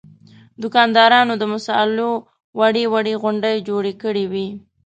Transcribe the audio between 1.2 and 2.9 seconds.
د مصالحو وړې